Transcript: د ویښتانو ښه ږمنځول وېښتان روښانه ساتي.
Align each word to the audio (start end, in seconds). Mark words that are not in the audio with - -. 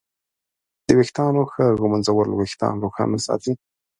د 0.87 0.89
ویښتانو 0.99 1.41
ښه 1.51 1.65
ږمنځول 1.79 2.29
وېښتان 2.33 2.75
روښانه 2.83 3.17
ساتي. 3.27 3.53